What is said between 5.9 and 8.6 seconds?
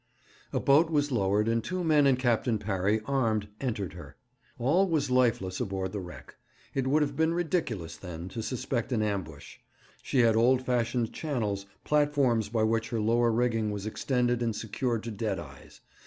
the wreck. It would have been ridiculous, then, to